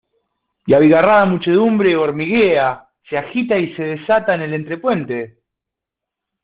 [0.65, 5.41] y abigarrada muchedumbre hormiguea, se agita y se desata en el entrepuente.